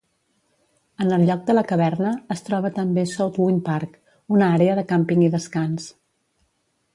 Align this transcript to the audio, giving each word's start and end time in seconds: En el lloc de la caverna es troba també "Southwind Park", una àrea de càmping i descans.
En 1.03 1.11
el 1.17 1.25
lloc 1.29 1.43
de 1.49 1.55
la 1.55 1.63
caverna 1.71 2.13
es 2.35 2.41
troba 2.47 2.71
també 2.77 3.03
"Southwind 3.11 3.61
Park", 3.69 4.01
una 4.39 4.49
àrea 4.57 4.79
de 4.81 4.87
càmping 4.95 5.23
i 5.27 5.31
descans. 5.39 5.89